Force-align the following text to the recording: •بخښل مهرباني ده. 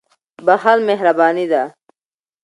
•بخښل 0.45 0.79
مهرباني 0.87 1.45
ده. 1.51 1.63